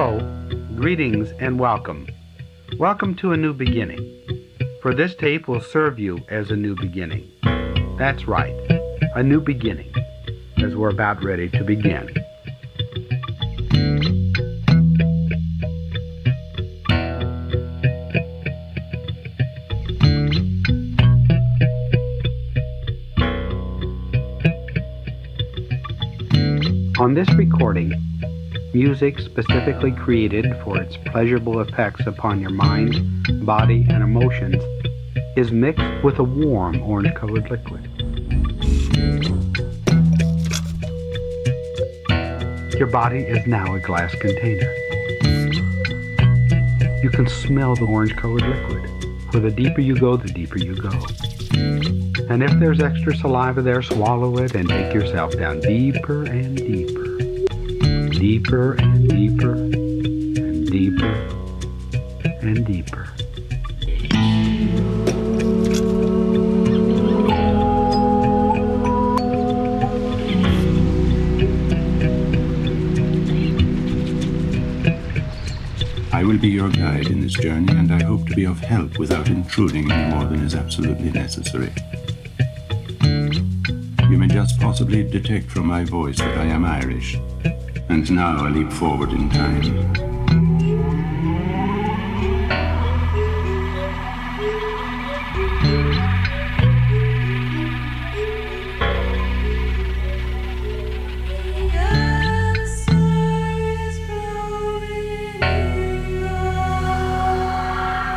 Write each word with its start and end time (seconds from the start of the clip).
Hello, 0.00 0.20
greetings, 0.76 1.32
and 1.40 1.58
welcome. 1.58 2.06
Welcome 2.78 3.16
to 3.16 3.32
a 3.32 3.36
new 3.36 3.52
beginning. 3.52 3.98
For 4.80 4.94
this 4.94 5.16
tape 5.16 5.48
will 5.48 5.60
serve 5.60 5.98
you 5.98 6.20
as 6.28 6.52
a 6.52 6.56
new 6.56 6.76
beginning. 6.76 7.28
That's 7.98 8.28
right, 8.28 8.54
a 9.16 9.24
new 9.24 9.40
beginning, 9.40 9.92
as 10.58 10.76
we're 10.76 10.90
about 10.90 11.24
ready 11.24 11.48
to 11.48 11.64
begin. 11.64 12.14
On 27.00 27.14
this 27.14 27.28
recording, 27.34 27.92
music 28.74 29.18
specifically 29.18 29.92
created 29.92 30.46
for 30.62 30.80
its 30.80 30.96
pleasurable 31.06 31.60
effects 31.60 32.06
upon 32.06 32.40
your 32.40 32.50
mind, 32.50 33.26
body, 33.46 33.86
and 33.88 34.02
emotions 34.02 34.62
is 35.36 35.50
mixed 35.50 35.84
with 36.02 36.18
a 36.18 36.24
warm 36.24 36.82
orange 36.82 37.14
colored 37.14 37.50
liquid. 37.50 37.84
Your 42.78 42.88
body 42.88 43.20
is 43.20 43.46
now 43.46 43.74
a 43.74 43.80
glass 43.80 44.14
container. 44.16 44.72
You 47.02 47.10
can 47.10 47.26
smell 47.26 47.74
the 47.74 47.86
orange 47.88 48.14
colored 48.16 48.42
liquid. 48.42 49.32
For 49.32 49.40
the 49.40 49.50
deeper 49.50 49.80
you 49.80 49.98
go, 49.98 50.16
the 50.16 50.28
deeper 50.28 50.58
you 50.58 50.74
go. 50.74 50.90
And 52.30 52.42
if 52.42 52.50
there's 52.58 52.80
extra 52.80 53.16
saliva 53.16 53.62
there, 53.62 53.82
swallow 53.82 54.38
it 54.38 54.54
and 54.54 54.68
take 54.68 54.92
yourself 54.92 55.36
down 55.36 55.60
deeper 55.60 56.24
and 56.24 56.56
deeper. 56.56 57.07
Deeper 58.18 58.72
and 58.72 59.08
deeper 59.08 59.52
and 59.54 60.66
deeper 60.68 61.12
and 62.42 62.66
deeper. 62.66 63.08
I 76.12 76.24
will 76.24 76.38
be 76.38 76.48
your 76.48 76.70
guide 76.70 77.06
in 77.06 77.20
this 77.20 77.34
journey, 77.34 77.70
and 77.70 77.92
I 77.92 78.02
hope 78.02 78.26
to 78.26 78.34
be 78.34 78.44
of 78.44 78.58
help 78.58 78.98
without 78.98 79.28
intruding 79.28 79.92
any 79.92 80.14
more 80.14 80.24
than 80.24 80.40
is 80.40 80.56
absolutely 80.56 81.12
necessary. 81.12 81.72
You 84.10 84.18
may 84.18 84.26
just 84.26 84.58
possibly 84.58 85.04
detect 85.04 85.50
from 85.50 85.66
my 85.66 85.84
voice 85.84 86.18
that 86.18 86.36
I 86.36 86.46
am 86.46 86.64
Irish, 86.64 87.16
and 87.88 88.10
now 88.12 88.44
I 88.44 88.48
leap 88.50 88.70
forward 88.72 89.12
in 89.12 89.30
time. 89.30 89.62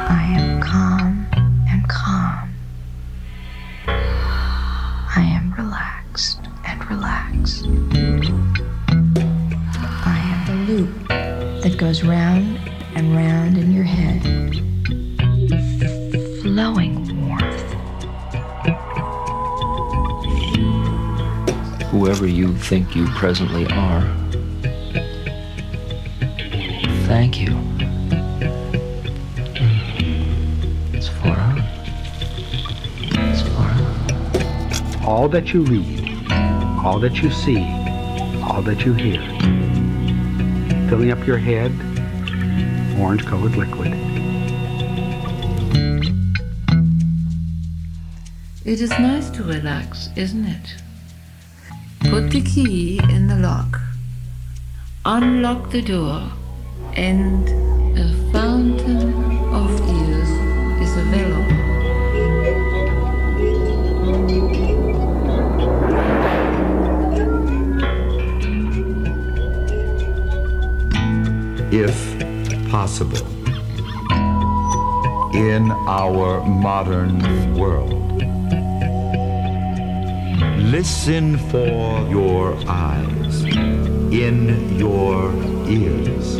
I 0.09 0.23
am 0.37 0.61
calm 0.61 1.27
and 1.69 1.87
calm. 1.87 2.53
I 3.87 5.21
am 5.21 5.53
relaxed 5.57 6.41
and 6.65 6.89
relaxed. 6.89 8.70
Goes 11.81 12.03
round 12.03 12.59
and 12.95 13.15
round 13.15 13.57
in 13.57 13.71
your 13.71 13.83
head, 13.83 14.21
flowing 16.43 16.93
warmth. 17.27 17.71
whoever 21.89 22.27
you 22.27 22.55
think 22.55 22.95
you 22.95 23.07
presently 23.07 23.65
are. 23.71 24.01
Thank 27.07 27.41
you. 27.41 27.49
Mm. 29.57 30.93
It's 30.93 31.07
far 31.09 31.35
out. 31.35 31.57
It's 33.11 33.41
far 33.41 33.71
out. 33.71 35.03
All 35.03 35.27
that 35.29 35.51
you 35.51 35.63
read, 35.63 36.31
all 36.85 36.99
that 36.99 37.23
you 37.23 37.31
see, 37.31 37.63
all 38.43 38.61
that 38.61 38.85
you 38.85 38.93
hear, 38.93 39.30
filling 40.91 41.09
up 41.09 41.25
your 41.25 41.37
head, 41.37 41.71
orange 42.99 43.25
colored 43.25 43.55
liquid. 43.55 43.93
It 48.65 48.81
is 48.81 48.89
nice 48.89 49.29
to 49.29 49.43
relax, 49.45 50.09
isn't 50.17 50.43
it? 50.43 50.75
Put 52.09 52.31
the 52.31 52.41
key 52.41 52.99
in 53.09 53.27
the 53.27 53.37
lock, 53.37 53.79
unlock 55.05 55.71
the 55.71 55.81
door, 55.81 56.29
and 56.97 57.47
a 57.97 58.33
fountain 58.33 59.13
of 59.53 59.71
ears 59.87 60.29
is 60.81 60.97
available. 60.97 61.60
If 71.71 72.69
possible, 72.69 73.25
in 75.33 75.71
our 75.87 76.43
modern 76.43 77.55
world. 77.55 78.21
Listen 80.59 81.37
for 81.49 82.07
your 82.09 82.57
eyes, 82.67 83.43
in 83.45 84.77
your 84.77 85.33
ears. 85.69 86.35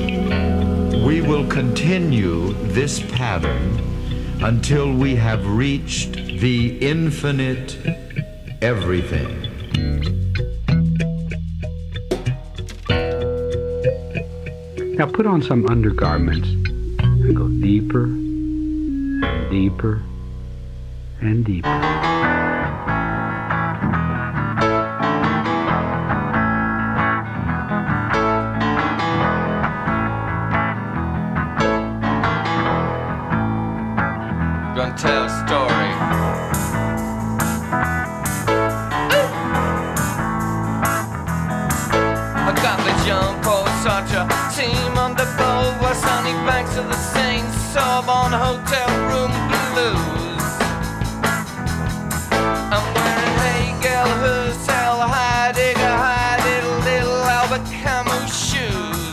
We 1.06 1.22
will 1.22 1.48
continue 1.48 2.54
this 2.74 3.00
pattern 3.14 3.80
until 4.44 4.94
we 4.94 5.16
have 5.16 5.48
reached 5.48 6.14
the 6.14 6.78
infinite 6.80 7.78
everything. 8.62 9.41
Now 15.02 15.08
put 15.08 15.26
on 15.26 15.42
some 15.42 15.66
undergarments 15.68 16.48
and 16.48 17.36
go 17.36 17.48
deeper 17.48 18.04
and 18.04 19.50
deeper 19.50 20.00
and 21.22 21.44
deeper. 21.44 21.68
Tell 34.98 35.26
a 35.26 35.30
story. 35.48 36.31
Boat 45.38 45.74
where 45.82 45.96
sunny 45.96 46.34
banks 46.46 46.76
of 46.78 46.88
the 46.88 46.96
Seine 46.96 47.50
sob 47.74 48.10
on 48.10 48.32
hotel 48.32 48.90
room 49.10 49.32
blues. 49.72 50.46
I'm 52.74 52.86
wearing 52.96 53.36
Hegel, 53.44 54.10
Husserl, 54.24 55.00
Heidegger, 55.14 55.96
high 56.06 56.38
little, 56.48 56.80
little 56.90 57.24
Albert 57.38 57.66
Camus 57.70 58.32
shoes. 58.50 59.12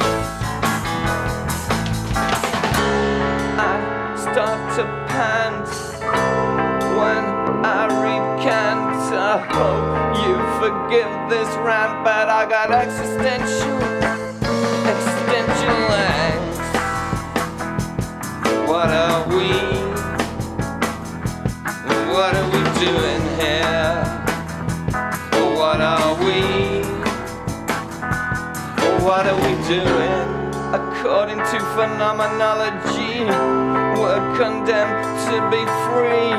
I 3.59 3.75
start 4.17 4.61
to 4.77 4.85
pant 5.11 5.69
when 6.99 7.25
I 7.65 7.87
recant. 8.03 8.89
I 9.11 9.39
hope 9.55 9.89
you 10.25 10.35
forgive 10.61 11.13
this 11.31 11.49
rant, 11.59 12.05
but 12.05 12.29
I 12.29 12.49
got 12.49 12.71
existential 12.71 13.88
What 18.79 18.91
are 18.91 19.27
we? 19.27 19.51
What 22.15 22.33
are 22.39 22.49
we 22.55 22.63
doing 22.79 23.23
here? 23.43 23.91
What 25.59 25.81
are 25.81 26.15
we? 26.23 26.39
What 29.03 29.27
are 29.27 29.35
we 29.35 29.53
doing? 29.67 30.27
According 30.79 31.39
to 31.51 31.59
phenomenology, 31.75 33.27
we're 33.99 34.27
condemned 34.39 35.03
to 35.27 35.37
be 35.51 35.63
free. 35.83 36.39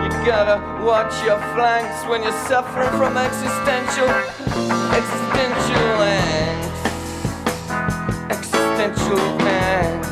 You 0.00 0.10
gotta 0.24 0.56
watch 0.82 1.12
your 1.22 1.36
flanks 1.52 1.98
when 2.08 2.22
you're 2.22 2.44
suffering 2.48 2.88
from 2.96 3.18
existential, 3.18 4.08
existential 4.96 6.00
angst. 6.16 6.72
existential 8.30 9.18
angst, 9.44 10.11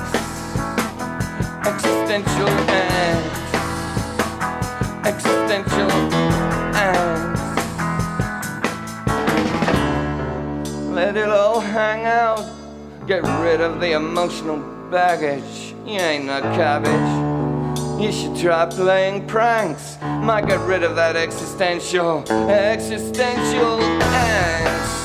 existential 1.66 2.48
angst, 2.68 3.54
existential 5.04 5.90
angst. 6.72 7.40
Let 10.94 11.16
it 11.16 11.28
all 11.28 11.60
hang 11.60 12.04
out. 12.06 12.46
Get 13.06 13.22
rid 13.42 13.60
of 13.60 13.80
the 13.80 13.92
emotional 13.92 14.58
baggage. 14.90 15.74
You 15.84 15.98
ain't 15.98 16.26
no 16.26 16.40
cabbage. 16.40 17.30
You 18.00 18.12
should 18.12 18.36
try 18.36 18.64
playing 18.66 19.26
pranks. 19.26 19.98
Might 20.00 20.46
get 20.46 20.60
rid 20.60 20.82
of 20.82 20.96
that 20.96 21.16
existential, 21.16 22.24
existential 22.48 23.78
angst. 23.78 24.99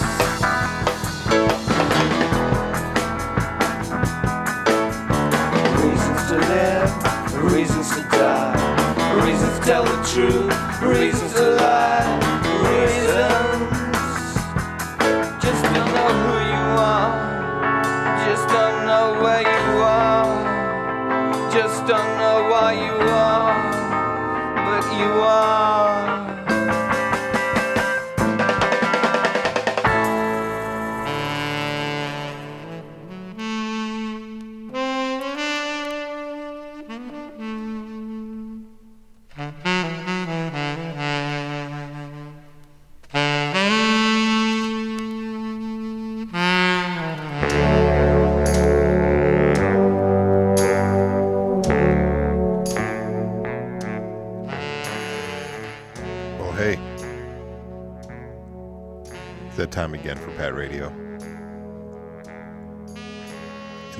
Tell 9.66 9.84
the 9.84 10.04
truth, 10.14 10.82
reasons 10.84 11.34
to 11.34 11.56
lie, 11.56 12.25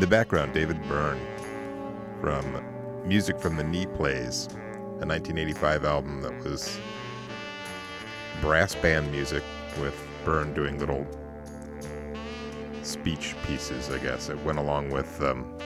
the 0.06 0.12
background, 0.12 0.54
David 0.54 0.80
Byrne 0.88 1.20
from 2.22 2.64
Music 3.08 3.40
from 3.40 3.58
the 3.58 3.64
Knee 3.64 3.88
Plays, 3.88 4.46
a 5.02 5.06
1985 5.08 5.84
album 5.84 6.22
that 6.22 6.44
was 6.44 6.80
brass 8.40 8.76
band 8.76 9.12
music 9.12 9.42
with 9.82 10.00
Byrne 10.24 10.54
doing 10.54 10.78
little 10.78 11.08
speech 12.84 13.36
pieces, 13.48 13.90
I 13.90 13.98
guess. 13.98 14.30
It 14.30 14.40
went 14.44 14.60
along 14.60 14.92
with 14.92 15.20
um, 15.24 15.58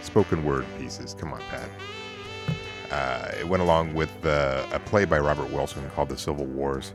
spoken 0.00 0.42
word 0.42 0.66
pieces. 0.76 1.14
Come 1.14 1.32
on, 1.32 1.40
Pat. 1.42 1.70
Uh, 2.90 3.30
it 3.38 3.46
went 3.46 3.62
along 3.62 3.94
with 3.94 4.26
uh, 4.26 4.66
a 4.72 4.80
play 4.80 5.04
by 5.04 5.20
Robert 5.20 5.52
Wilson 5.52 5.88
called 5.94 6.08
The 6.08 6.18
Civil 6.18 6.46
Wars, 6.46 6.94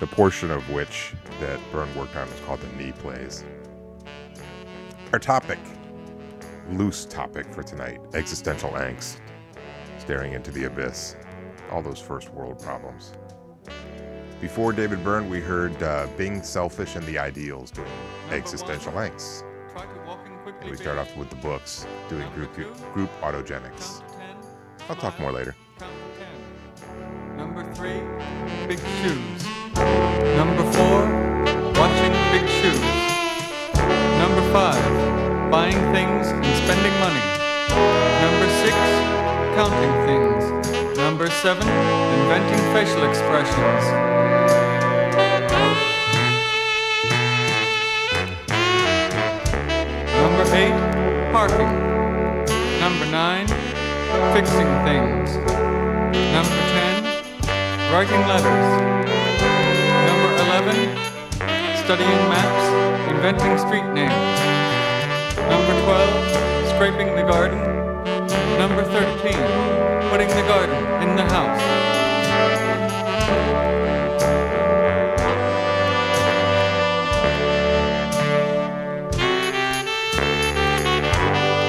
the 0.00 0.08
portion 0.08 0.50
of 0.50 0.68
which 0.68 1.14
that 1.38 1.60
Byrne 1.70 1.94
worked 1.94 2.16
on 2.16 2.28
was 2.28 2.40
called 2.40 2.58
The 2.60 2.76
Knee 2.76 2.90
Plays. 2.90 3.44
Our 5.12 5.20
topic, 5.20 5.60
loose 6.70 7.04
topic 7.04 7.52
for 7.52 7.62
tonight, 7.62 8.00
existential 8.14 8.70
angst, 8.70 9.18
staring 9.98 10.32
into 10.32 10.50
the 10.50 10.64
abyss, 10.64 11.16
all 11.70 11.82
those 11.82 11.98
first 11.98 12.30
world 12.30 12.60
problems. 12.60 13.12
Before 14.40 14.72
David 14.72 15.04
Byrne, 15.04 15.28
we 15.30 15.40
heard 15.40 15.80
uh, 15.82 16.08
Bing 16.16 16.42
Selfish 16.42 16.96
and 16.96 17.06
the 17.06 17.18
Ideals 17.18 17.70
doing 17.70 17.88
existential 18.30 18.92
angst. 18.92 19.44
And 20.60 20.70
we 20.70 20.76
start 20.76 20.98
off 20.98 21.16
with 21.16 21.30
the 21.30 21.36
books 21.36 21.86
doing 22.08 22.28
group, 22.30 22.52
group 22.92 23.10
autogenics. 23.20 24.02
I'll 24.88 24.96
talk 24.96 25.18
more 25.20 25.32
later. 25.32 25.54
Number 27.36 27.72
three, 27.72 28.00
big 28.66 28.78
shoes. 28.78 29.46
Number 30.36 30.64
four, 30.72 31.06
watching 31.80 32.12
big 32.32 32.48
shoes. 32.48 32.80
Number 34.18 34.52
five, 34.52 35.11
buying 35.52 35.76
things 35.92 36.28
and 36.28 36.54
spending 36.64 36.96
money. 36.98 37.20
Number 38.24 38.48
six, 38.64 38.74
counting 39.52 39.92
things. 40.08 40.96
Number 40.96 41.28
seven, 41.28 41.68
inventing 41.68 42.62
facial 42.72 43.04
expressions. 43.04 43.84
Number 50.16 50.44
eight, 50.56 50.78
parking. 51.36 51.72
Number 52.80 53.04
nine, 53.12 53.46
fixing 54.32 54.70
things. 54.88 55.36
Number 56.32 56.60
10, 56.72 57.92
writing 57.92 58.22
letters. 58.26 58.68
Number 60.08 60.30
11, 60.48 60.96
studying 61.84 62.22
maps, 62.32 63.10
inventing 63.12 63.58
street 63.58 63.86
names. 63.92 64.41
Number 65.92 66.06
12, 66.06 66.68
scraping 66.74 67.14
the 67.16 67.22
garden. 67.22 67.58
Number 68.56 68.82
13, 68.82 69.34
putting 70.08 70.28
the 70.28 70.42
garden 70.48 70.74
in 71.02 71.16
the 71.16 71.22
house. 71.22 71.60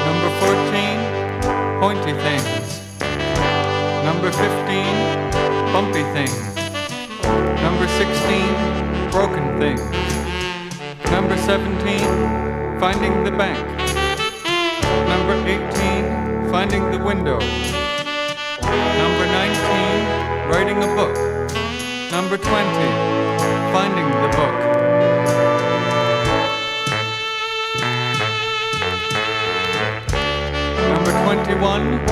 Number 0.08 0.30
14, 0.40 1.00
pointy 1.82 2.14
things. 2.24 2.80
Number 4.06 4.32
15, 4.32 4.88
bumpy 5.74 6.04
things. 6.16 6.56
Number 7.62 7.88
16, 7.90 9.12
broken 9.12 9.60
things. 9.60 9.82
Number 11.12 11.36
17, 11.36 12.80
finding 12.80 13.26
the 13.26 13.32
bank. 13.32 13.83
Number 15.24 15.48
18, 15.48 16.52
finding 16.52 16.92
the 16.92 16.98
window. 16.98 17.40
Number 18.60 19.26
19, 19.26 20.52
writing 20.52 20.84
a 20.84 20.88
book. 20.98 21.16
Number 22.12 22.36
20, 22.36 22.44
finding 23.72 24.04
the 24.20 24.28
book. 24.36 24.58
Number 30.92 31.12
21, 31.24 32.06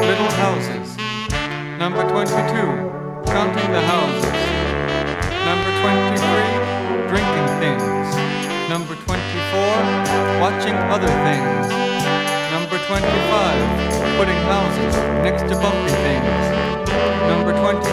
little 0.00 0.32
houses. 0.40 0.96
Number 1.78 2.02
22, 2.08 2.32
counting 3.26 3.70
the 3.76 3.82
houses. 3.82 4.32
Number 5.44 5.70
23, 5.84 7.12
drinking 7.12 7.48
things. 7.60 8.08
Number 8.70 8.94
24, 9.04 10.40
watching 10.40 10.76
other 10.88 11.12
things. 11.28 11.88
Number 12.88 13.06
25, 13.06 14.16
putting 14.16 14.34
houses 14.48 14.96
next 15.22 15.42
to 15.42 15.60
bumpy 15.60 15.92
things. 15.92 16.88
Number 17.28 17.52
26, 17.52 17.84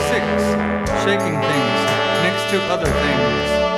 shaking 1.04 1.36
things 1.36 1.80
next 2.24 2.50
to 2.52 2.62
other 2.72 2.86
things. 2.86 3.75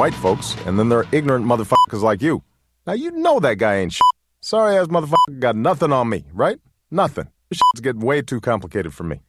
white 0.00 0.14
folks, 0.14 0.56
and 0.64 0.78
then 0.78 0.88
there 0.88 1.00
are 1.00 1.06
ignorant 1.12 1.44
motherfuckers 1.44 2.00
like 2.00 2.22
you. 2.22 2.42
Now 2.86 2.94
you 2.94 3.10
know 3.10 3.38
that 3.40 3.56
guy 3.56 3.76
ain't 3.76 3.92
shit. 3.92 4.00
Sorry 4.40 4.78
ass 4.78 4.86
motherfucker 4.86 5.38
got 5.38 5.56
nothing 5.56 5.92
on 5.92 6.08
me, 6.08 6.24
right? 6.32 6.58
Nothing. 6.90 7.28
This 7.50 7.58
shit's 7.58 7.82
getting 7.82 8.00
way 8.00 8.22
too 8.22 8.40
complicated 8.40 8.94
for 8.94 9.04
me. 9.04 9.20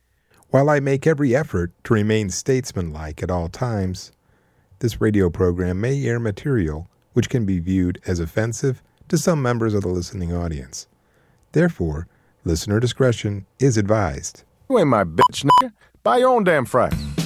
While 0.48 0.70
I 0.70 0.80
make 0.80 1.06
every 1.06 1.36
effort 1.36 1.74
to 1.84 1.94
remain 1.94 2.30
statesmanlike 2.30 3.22
at 3.22 3.30
all 3.30 3.50
times, 3.50 4.14
this 4.80 5.02
radio 5.02 5.30
program 5.30 5.82
may 5.82 6.06
air 6.06 6.22
material 6.22 6.90
which 7.12 7.28
can 7.28 7.46
be 7.46 7.60
viewed 7.60 8.00
as 8.08 8.22
offensive 8.22 8.82
to 9.10 9.18
some 9.18 9.42
members 9.42 9.74
of 9.74 9.82
the 9.82 9.90
listening 9.90 10.34
audience. 10.34 10.88
Therefore, 11.52 12.08
listener 12.46 12.80
discretion 12.80 13.46
is 13.60 13.76
advised. 13.76 14.46
You 14.70 14.80
ain't 14.80 14.88
my 14.88 15.04
bitch, 15.04 15.44
nigga. 15.44 15.74
Buy 16.02 16.20
your 16.20 16.30
own 16.30 16.46
damn 16.46 16.64
fries. 16.64 17.21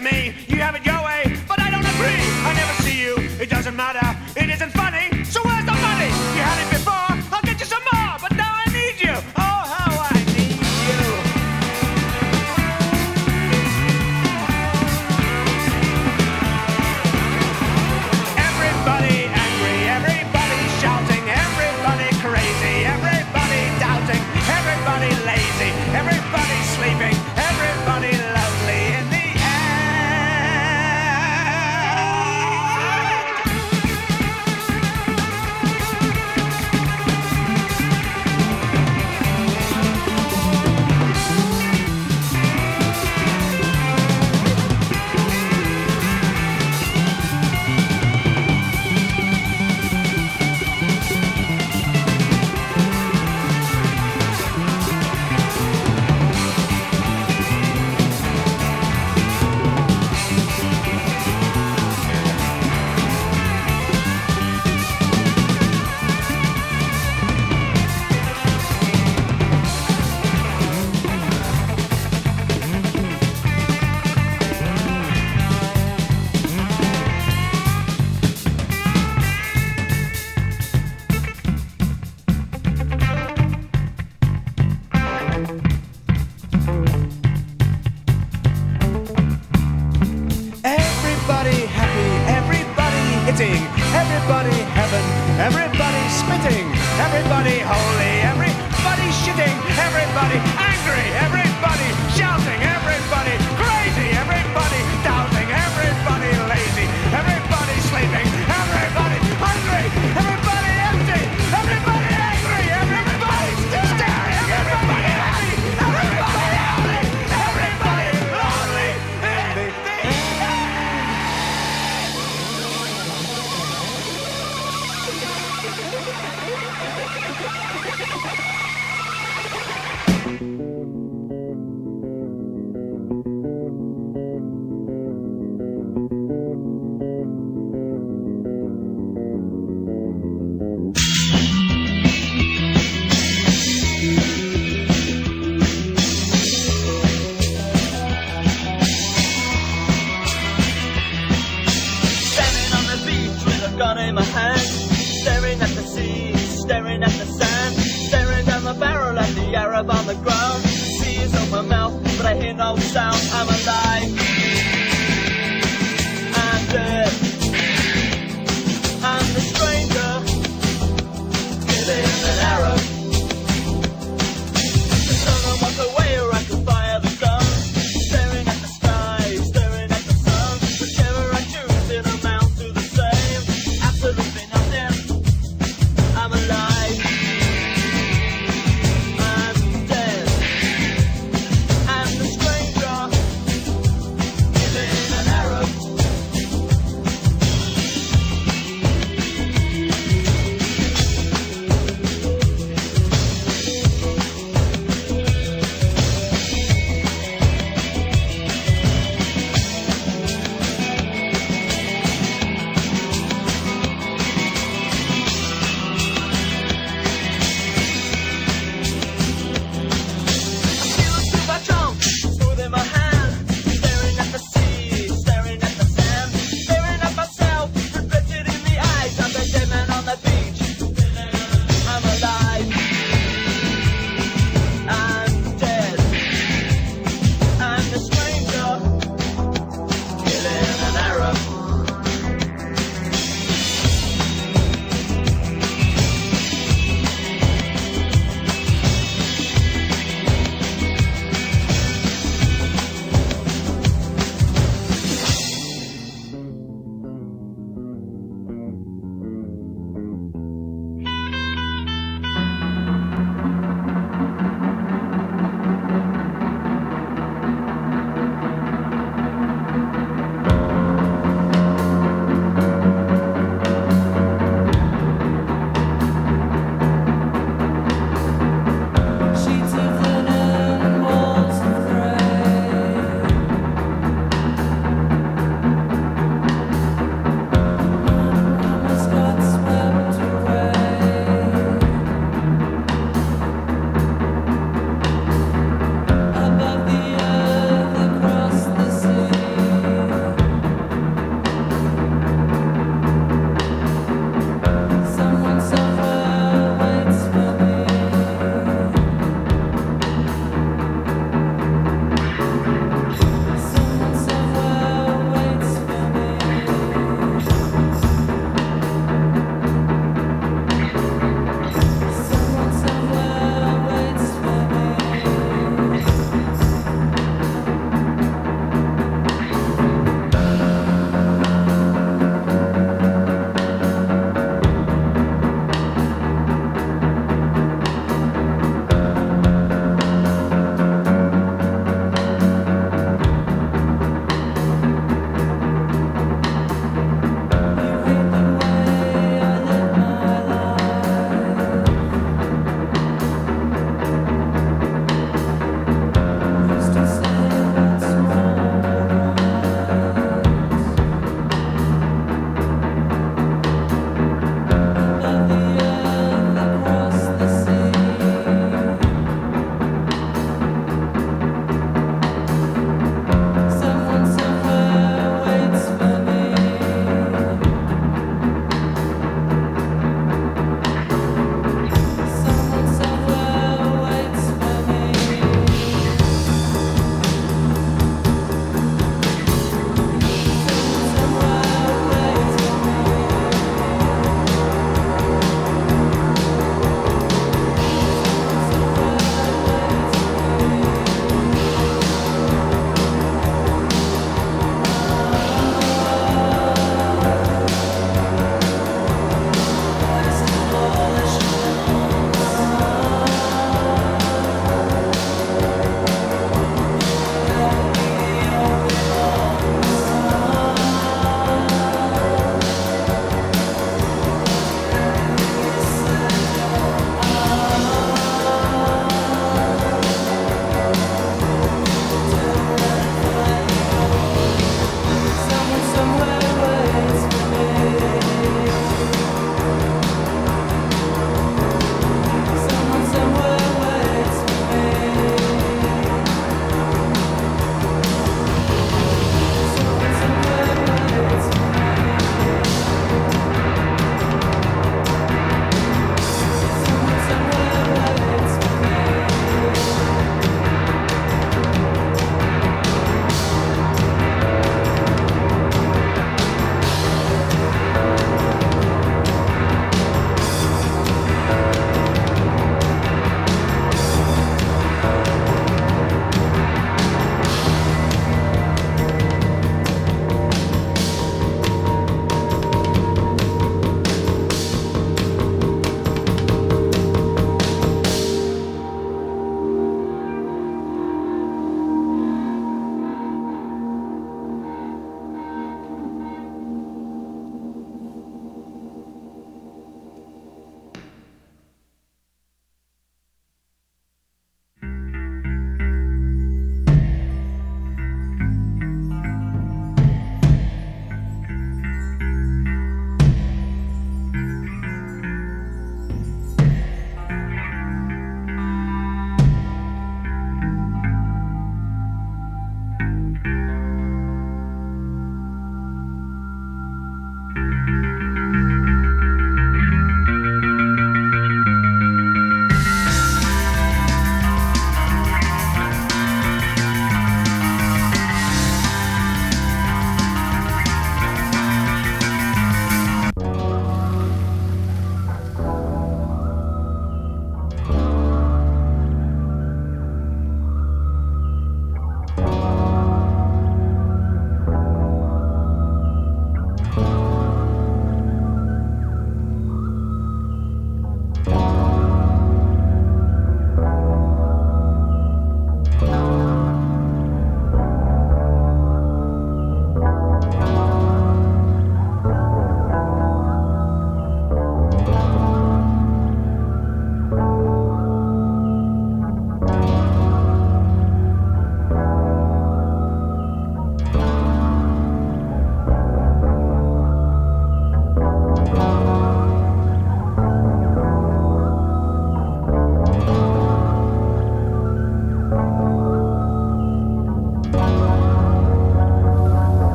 to 0.00 0.04
me. 0.04 0.47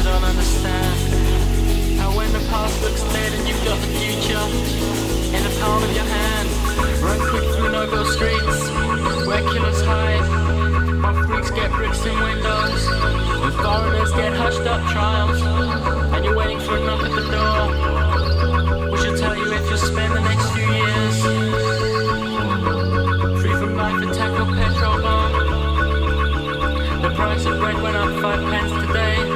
Don't 0.00 0.24
understand 0.24 0.96
how 2.00 2.16
when 2.16 2.32
the 2.32 2.40
past 2.48 2.80
looks 2.80 3.02
dead 3.12 3.32
and 3.34 3.46
you've 3.46 3.62
got 3.62 3.78
the 3.78 3.86
future 4.00 4.40
in 5.36 5.42
the 5.44 5.52
palm 5.60 5.82
of 5.82 5.92
your 5.92 6.04
hand. 6.04 6.48
Run 7.04 7.20
quick 7.28 7.44
through 7.52 7.72
Noble 7.72 8.06
streets 8.06 8.70
where 9.26 9.42
killers 9.52 9.82
hide, 9.82 10.24
while 11.02 11.26
freaks 11.26 11.50
get 11.50 11.70
bricks 11.72 12.04
in 12.06 12.18
windows, 12.18 12.88
and 12.88 13.52
foreigners 13.60 14.12
get 14.12 14.32
hushed 14.32 14.66
up 14.66 14.80
trials, 14.92 15.42
and 16.14 16.24
you're 16.24 16.36
waiting 16.36 16.60
for 16.60 16.76
a 16.76 16.80
knock 16.86 17.02
at 17.04 17.12
the 17.12 17.28
door. 17.28 18.90
We 18.90 18.96
should 18.96 19.18
tell 19.18 19.36
you 19.36 19.52
if 19.52 19.68
you'll 19.68 19.76
spend 19.76 20.14
the 20.14 20.20
next 20.20 20.50
few 20.52 20.68
years 20.72 21.20
free 23.42 23.54
from 23.60 23.76
life 23.76 24.00
attack 24.08 24.40
or 24.40 24.46
petrol 24.56 25.02
bomb. 25.02 25.32
The 27.02 27.10
price 27.14 27.44
of 27.44 27.58
bread 27.58 27.82
went 27.82 27.96
up 27.96 28.22
five 28.22 28.40
pence 28.50 28.86
today. 28.86 29.31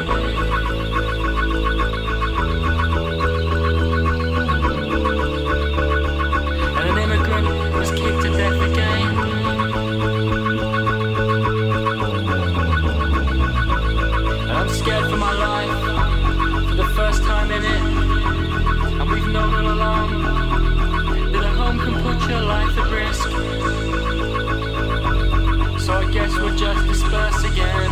We'll 26.46 26.54
just 26.54 26.86
disperse 26.86 27.42
again. 27.42 27.90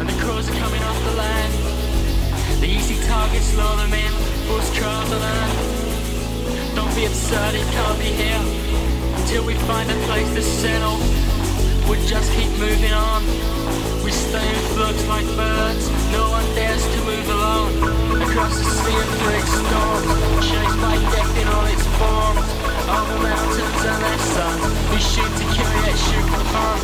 And 0.00 0.08
the 0.08 0.16
crows 0.20 0.50
are 0.50 0.58
coming 0.58 0.82
off 0.82 1.04
the 1.04 1.14
land. 1.14 1.52
The 2.60 2.66
easy 2.66 2.98
targets 3.06 3.54
lure 3.54 3.76
them 3.76 3.94
in. 3.94 4.10
Force 4.50 4.74
trials 4.74 5.12
on 5.12 5.22
earth. 5.22 6.74
Don't 6.74 6.92
be 6.96 7.04
absurd, 7.04 7.54
it 7.54 7.70
can't 7.70 7.98
be 8.00 8.10
here. 8.18 8.42
Until 9.14 9.46
we 9.46 9.54
find 9.70 9.88
a 9.92 9.94
place 10.10 10.28
to 10.34 10.42
settle. 10.42 10.98
We'll 11.86 12.04
just 12.08 12.32
keep 12.32 12.50
moving 12.58 12.92
on. 12.92 13.22
We 14.02 14.10
stay 14.10 14.42
in 14.42 14.60
flux 14.74 15.06
like 15.06 15.26
birds. 15.38 15.88
No 16.10 16.30
one 16.30 16.44
dares 16.56 16.82
to 16.82 16.98
move 17.06 17.28
alone. 17.30 17.78
Across 18.22 18.58
the 18.58 18.64
sea 18.74 18.98
of 18.98 19.08
brick 19.22 19.46
storms. 19.46 20.10
Chased 20.50 20.80
by 20.82 20.98
death 21.14 21.38
in 21.38 21.46
all 21.46 21.66
its 21.66 21.86
forms. 21.94 22.45
Over 22.86 23.18
mountains 23.18 23.82
and 23.82 23.98
their 23.98 24.20
suns. 24.30 24.62
We 24.94 24.98
shoot 25.02 25.26
to 25.26 25.46
kill 25.50 25.72
yet 25.82 25.98
shoot 25.98 26.26
for 26.30 26.44
fun. 26.54 26.78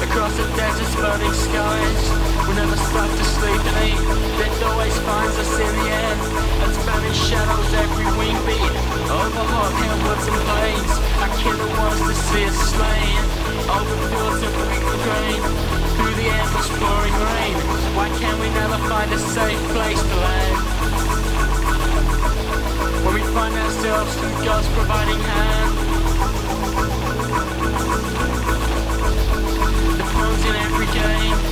Across 0.00 0.40
the 0.40 0.48
desert's 0.56 0.96
burning 0.96 1.36
skies. 1.36 2.02
We 2.48 2.56
never 2.56 2.72
stop 2.72 3.10
to 3.12 3.24
sleep 3.36 3.60
and 3.60 3.78
eat. 3.84 4.00
Death 4.40 4.64
always 4.64 4.96
finds 5.04 5.36
us 5.36 5.52
in 5.60 5.72
the 5.76 5.88
end. 5.92 6.20
And 6.64 6.72
spanning 6.72 7.12
shadows 7.12 7.68
every 7.84 8.08
wing 8.16 8.38
beat. 8.48 8.74
Over 9.12 9.44
hot 9.52 9.72
hillwoods 9.76 10.24
and 10.24 10.40
plains. 10.40 10.92
Our 11.20 11.32
killer 11.36 11.68
wants 11.76 12.00
to 12.00 12.14
see 12.32 12.44
us 12.48 12.58
slain. 12.72 13.20
Over 13.68 13.96
fields 14.08 14.40
of 14.40 14.52
and 14.56 15.00
grain. 15.04 15.40
Through 16.00 16.16
the 16.16 16.28
endless 16.32 16.68
pouring 16.80 17.16
rain. 17.28 17.56
Why 17.92 18.08
can't 18.16 18.40
we 18.40 18.48
never 18.56 18.80
find 18.88 19.12
a 19.12 19.20
safe 19.20 19.60
place 19.76 20.00
to 20.00 20.16
land? 20.16 20.71
Through 23.92 24.44
God's 24.44 24.66
providing 24.68 25.20
hand. 25.20 25.76
The 29.98 30.04
pawns 30.14 30.44
in 30.46 30.56
every 30.56 30.86
game. 30.86 31.51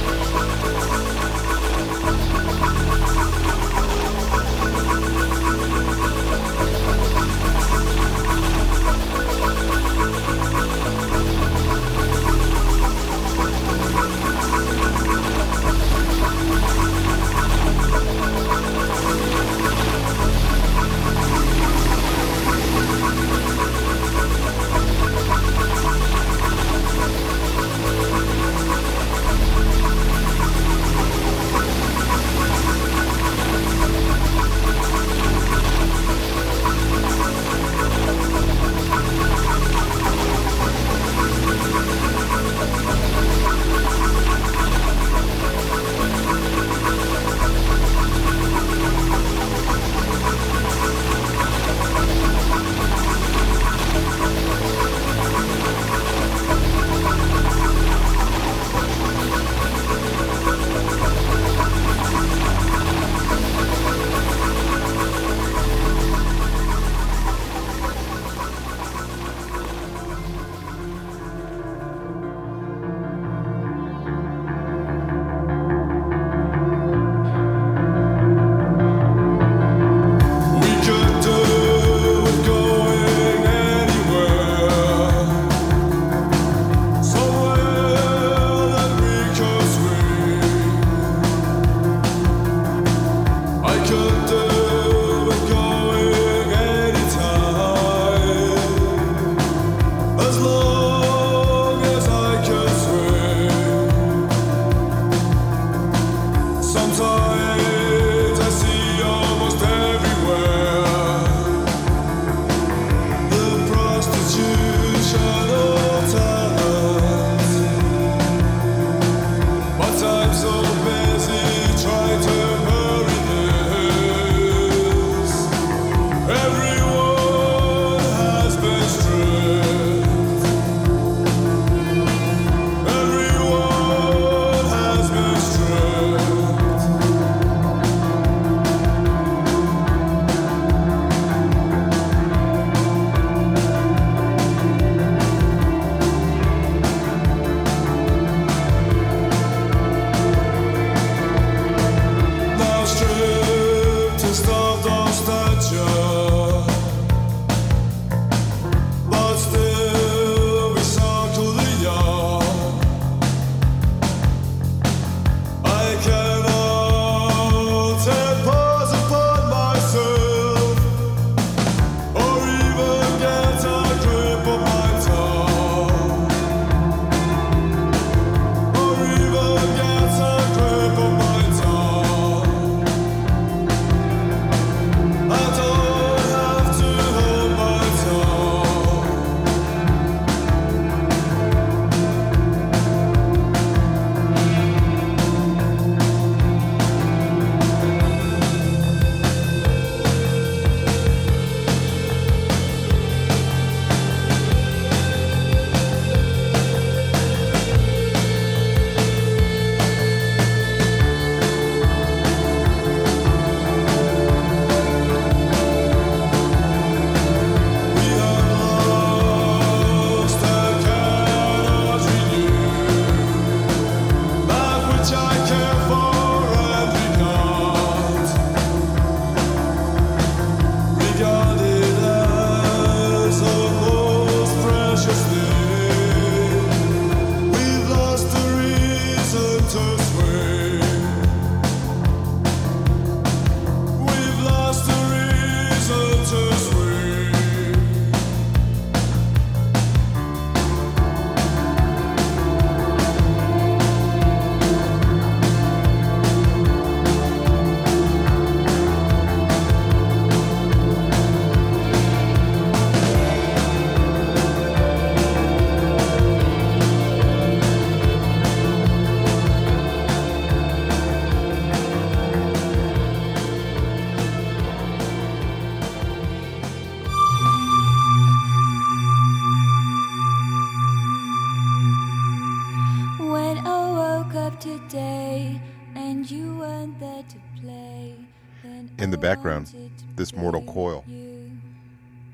Background, 289.31 289.73
this 290.17 290.35
Mortal 290.35 290.63
Coil 290.63 291.05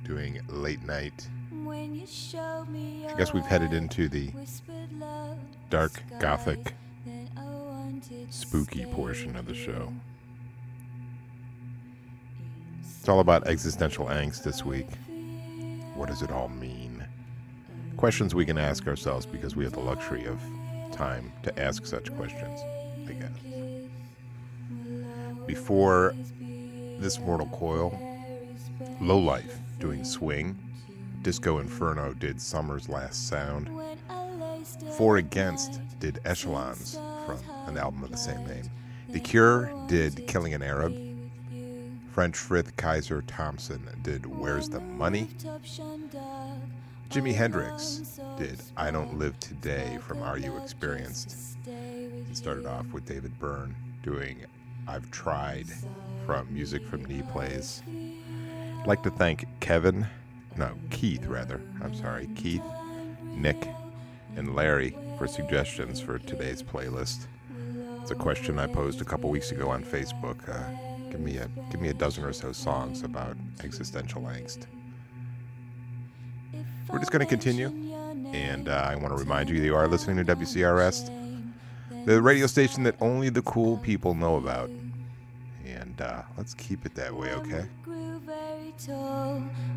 doing 0.03 0.41
late 0.49 0.83
night. 0.87 1.29
I 1.69 3.15
guess 3.19 3.35
we've 3.35 3.45
headed 3.45 3.75
into 3.75 4.09
the 4.09 4.31
dark, 5.69 6.03
gothic, 6.19 6.73
spooky 8.31 8.87
portion 8.87 9.37
of 9.37 9.45
the 9.45 9.55
show. 9.55 9.93
It's 12.81 13.09
all 13.11 13.21
about 13.21 13.47
existential 13.47 14.07
angst 14.07 14.43
this 14.43 14.65
week. 14.65 14.89
What 15.97 16.09
does 16.09 16.23
it 16.23 16.31
all 16.31 16.49
mean? 16.49 17.05
Questions 17.99 18.35
we 18.35 18.47
can 18.47 18.57
ask 18.57 18.87
ourselves 18.87 19.27
because 19.27 19.55
we 19.55 19.65
have 19.65 19.75
the 19.75 19.81
luxury 19.81 20.25
of 20.25 20.41
time 20.93 21.31
to 21.43 21.61
ask 21.61 21.85
such 21.85 22.11
questions, 22.17 22.59
I 23.07 23.13
guess. 23.13 23.33
Before 25.47 26.15
this 26.99 27.19
Mortal 27.21 27.47
Coil, 27.49 27.99
Lowlife 29.01 29.59
doing 29.79 30.05
Swing, 30.05 30.59
Disco 31.23 31.59
Inferno 31.59 32.15
did 32.15 32.41
Summer's 32.41 32.89
Last 32.89 33.29
Sound, 33.29 33.71
For 34.97 35.19
Against 35.19 35.81
did 35.99 36.21
Echelons 36.25 36.99
from 37.27 37.39
an 37.67 37.77
album 37.77 38.03
of 38.03 38.11
the 38.11 38.17
same 38.17 38.47
name, 38.47 38.71
The 39.11 39.21
Cure 39.21 39.71
did 39.89 40.27
Killing 40.27 40.55
an 40.55 40.63
Arab, 40.63 40.97
French 42.13 42.37
Frith 42.37 42.75
Kaiser 42.77 43.23
Thompson 43.23 43.87
did 44.03 44.25
Where's 44.25 44.69
the 44.69 44.81
Money, 44.81 45.29
Jimi 47.11 47.35
Hendrix 47.35 48.19
did 48.39 48.59
I 48.77 48.91
Don't 48.91 49.19
Live 49.19 49.39
Today 49.39 49.99
from 50.01 50.23
Are 50.23 50.39
You 50.39 50.57
Experienced. 50.59 51.57
It 51.67 52.37
started 52.37 52.67
off 52.67 52.87
with 52.93 53.05
David 53.05 53.39
Byrne 53.39 53.75
doing 54.03 54.45
I've 54.89 55.11
Tried 55.11 55.67
from 56.25 56.53
Music 56.53 56.87
from 56.87 57.05
Knee 57.05 57.23
Plays. 57.33 57.83
I'd 58.81 58.87
like 58.87 59.03
to 59.03 59.11
thank 59.11 59.47
Kevin, 59.61 60.07
no, 60.57 60.71
Keith 60.91 61.27
rather, 61.27 61.61
I'm 61.83 61.95
sorry, 61.95 62.29
Keith, 62.37 62.63
Nick, 63.23 63.69
and 64.37 64.55
Larry 64.55 64.97
for 65.19 65.27
suggestions 65.27 66.01
for 66.01 66.19
today's 66.19 66.63
playlist. 66.63 67.27
It's 68.01 68.11
a 68.11 68.15
question 68.15 68.59
I 68.59 68.67
posed 68.67 69.01
a 69.01 69.05
couple 69.05 69.29
weeks 69.31 69.51
ago 69.51 69.69
on 69.69 69.83
Facebook. 69.83 70.49
Uh, 70.49 71.11
give 71.11 71.21
me 71.21 71.39
a 71.39 71.49
give 71.71 71.81
me 71.81 71.89
a 71.89 71.95
dozen 71.95 72.25
or 72.25 72.33
so 72.33 72.53
songs 72.53 73.03
about 73.03 73.37
existential 73.65 74.23
angst. 74.23 74.67
We're 76.89 77.01
just 77.01 77.11
going 77.11 77.21
to 77.25 77.29
continue, 77.29 77.69
and 78.33 78.69
uh, 78.69 78.87
I 78.89 78.95
want 78.95 79.09
to 79.09 79.19
remind 79.19 79.51
you 79.51 79.59
that 79.59 79.65
you 79.65 79.75
are 79.75 79.89
listening 79.89 80.25
to 80.25 80.37
WCRS, 80.37 81.11
the 82.07 82.23
radio 82.23 82.47
station 82.47 82.85
that 82.85 82.95
only 83.01 83.29
the 83.29 83.43
cool 83.43 83.77
people 83.79 84.15
know 84.15 84.37
about. 84.37 84.71
And 85.67 86.01
uh, 86.01 86.23
let's 86.39 86.55
keep 86.55 86.87
it 86.87 86.95
that 86.95 87.15
way, 87.15 87.33
okay? 87.33 87.67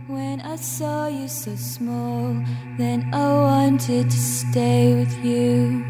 when 0.08 0.42
I 0.42 0.56
saw 0.56 1.08
you 1.08 1.28
so 1.28 1.56
small. 1.56 2.36
Then 2.78 3.10
I 3.14 3.28
wanted 3.34 4.10
to 4.10 4.18
stay 4.18 4.94
with 4.96 5.24
you. 5.24 5.84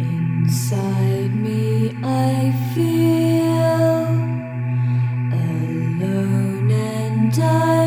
Inside 0.00 1.34
me, 1.34 1.96
I 2.02 2.52
feel 2.74 4.08
alone 5.42 6.70
and 6.70 7.38
unreal. 7.38 7.81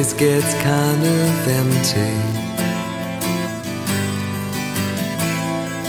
Place 0.00 0.14
gets 0.14 0.54
kind 0.62 1.02
of 1.02 1.48
empty, 1.48 2.12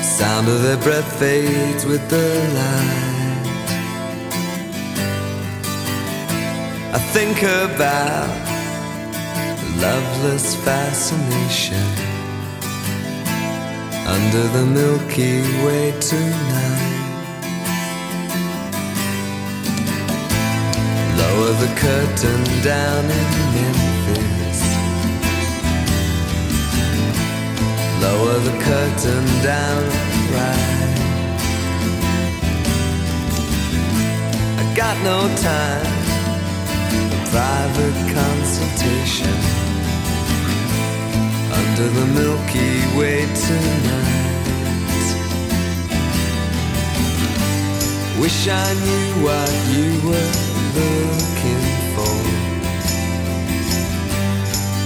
sound 0.03 0.49
of 0.49 0.61
their 0.63 0.77
breath 0.83 1.09
fades 1.17 1.85
with 1.85 2.03
the 2.09 2.27
light. 2.57 3.47
I 6.93 6.99
think 7.13 7.37
about 7.43 8.29
loveless 9.79 10.55
fascination 10.65 11.87
under 14.15 14.43
the 14.55 14.65
Milky 14.65 15.41
Way 15.63 15.93
tonight. 16.01 16.89
Lower 21.21 21.53
the 21.63 21.71
curtain 21.79 22.43
down 22.61 23.05
in. 23.05 23.80
Lower 28.01 28.39
the 28.39 28.57
curtain 28.63 29.25
down 29.43 29.83
right. 30.33 30.91
I 34.57 34.73
got 34.75 34.97
no 35.03 35.19
time 35.37 35.85
for 37.11 37.21
private 37.29 37.99
consultation 38.17 39.37
under 41.59 41.87
the 41.97 42.05
Milky 42.17 42.73
Way 42.97 43.19
tonight. 43.45 44.21
Wish 48.19 48.47
I 48.47 48.73
knew 48.85 49.07
what 49.25 49.51
you 49.75 49.89
were 50.07 50.31
looking 50.77 51.63
for. 51.93 52.17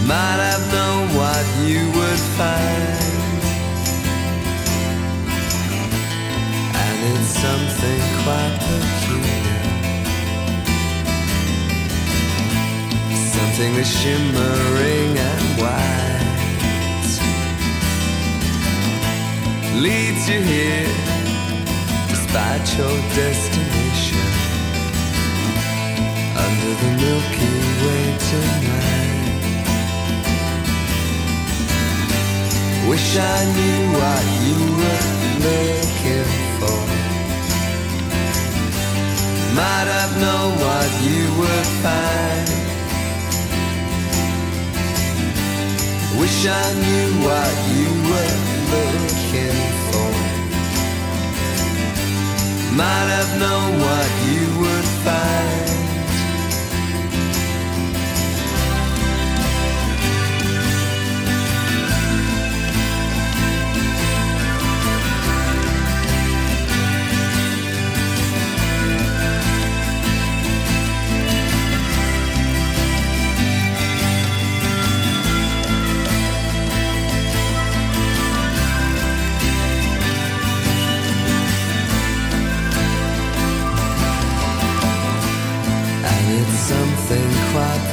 Might 0.05 0.39
have 0.49 0.65
known 0.73 1.15
what 1.15 1.45
you 1.65 1.81
would 1.97 2.19
find. 2.37 3.04
Something 7.25 8.01
quite 8.23 8.55
peculiar. 8.67 9.61
Something 13.35 13.75
that's 13.75 13.89
shimmering 13.99 15.17
and 15.17 15.43
white. 15.61 16.05
Leads 19.81 20.29
you 20.29 20.39
here 20.41 20.87
despite 22.09 22.65
your 22.77 22.95
destination 23.15 24.27
under 26.45 26.73
the 26.81 26.91
Milky 27.01 27.53
Way 27.83 28.05
tonight. 28.29 29.05
Wish 32.89 33.17
I 33.17 33.39
knew 33.55 33.81
what 33.99 34.23
you 34.45 34.59
were 34.79 35.05
looking 35.45 36.29
for 36.59 36.94
might 39.55 39.87
have 39.87 40.13
known 40.19 40.51
what 40.59 40.89
you 41.07 41.23
would 41.39 41.67
find. 41.83 42.47
Wish 46.19 46.39
I 46.45 46.65
knew 46.83 47.09
what 47.27 47.53
you 47.75 47.89
were 48.09 48.35
looking 48.73 49.61
for. 49.87 50.13
Might 52.75 53.09
have 53.17 53.31
known 53.39 53.79
what 53.79 54.09
you 54.27 54.43
would 54.61 54.87
find. 55.05 55.64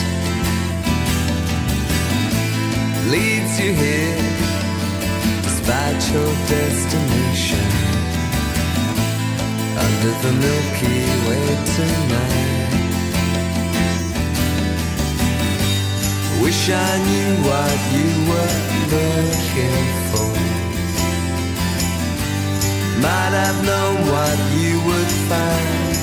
Leads 3.11 3.59
you 3.59 3.72
here 3.74 4.24
despite 5.43 6.01
your 6.13 6.32
destination. 6.47 7.68
Under 9.86 10.13
the 10.24 10.32
Milky 10.43 10.99
Way 11.28 11.47
tonight. 11.76 12.68
Wish 16.41 16.70
I 16.70 16.97
knew 17.07 17.32
what 17.47 17.78
you 17.95 18.07
were 18.30 18.55
looking 18.93 19.88
for 20.11 20.36
might 23.01 23.33
have 23.43 23.63
known 23.63 23.95
what 24.11 24.37
you 24.57 24.73
would 24.87 25.11
find. 25.29 25.97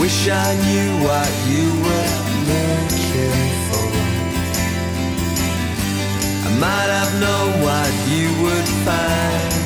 Wish 0.00 0.28
I 0.28 0.54
knew 0.66 0.90
what 1.06 1.30
you 1.52 1.66
were 1.86 2.12
looking 2.50 3.48
for. 3.68 3.88
I 6.46 6.50
might 6.58 6.90
have 6.98 7.12
known 7.20 7.48
what 7.62 7.92
you 8.12 8.26
would 8.42 8.68
find. 8.84 9.61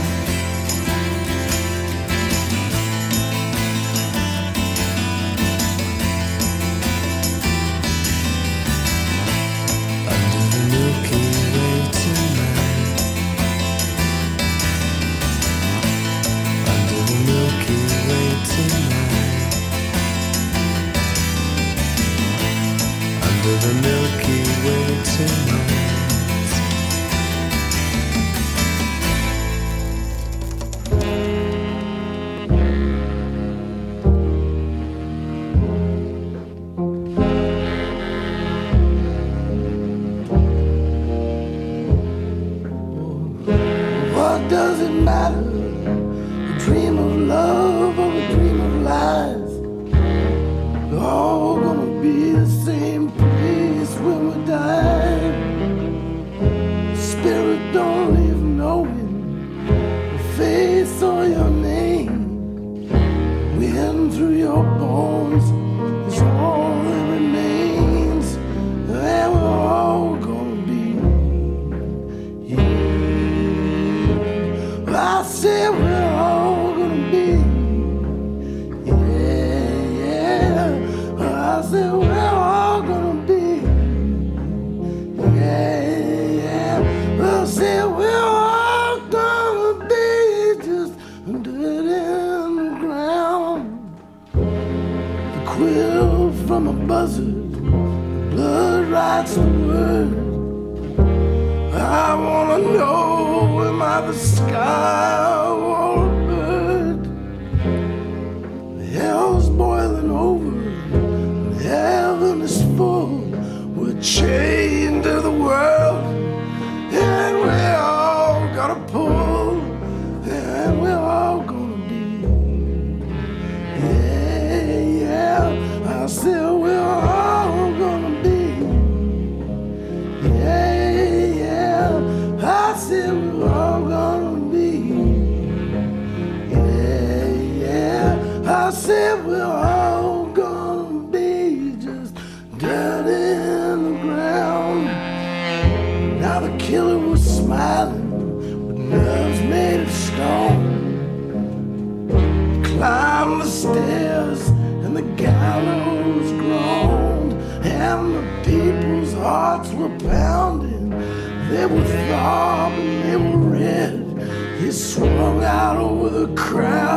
swung 164.76 165.42
out 165.42 165.78
over 165.78 166.10
the 166.10 166.34
crowd. 166.34 166.95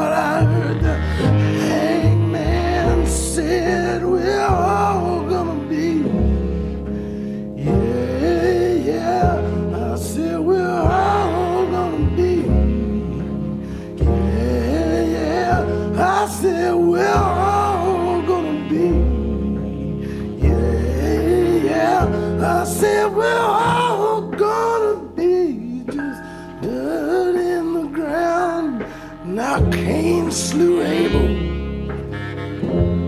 Slew 30.32 30.84
Abel. 30.84 31.28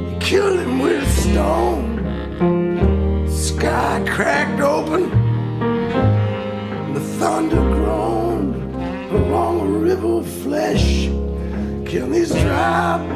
He 0.10 0.20
killed 0.20 0.60
him 0.60 0.80
with 0.80 1.04
a 1.04 1.22
stone. 1.22 3.26
The 3.26 3.32
sky 3.32 4.04
cracked 4.10 4.60
open. 4.60 5.10
The 6.94 7.00
thunder 7.20 7.58
groaned 7.58 8.56
along 9.14 9.62
a 9.62 9.66
river 9.66 10.18
of 10.18 10.28
flesh. 10.28 11.06
Kill 11.86 12.10
these 12.10 12.32
dry 12.32 13.08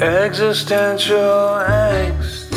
Existential 0.00 1.58
angst. 1.66 2.52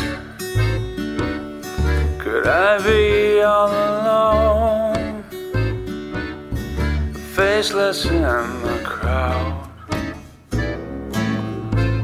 Could 2.20 2.46
I 2.46 2.78
be 2.84 3.42
all 3.42 3.68
alone? 3.68 5.24
Faceless 7.34 8.06
in 8.06 8.22
the 8.22 8.80
crowd. 8.86 9.68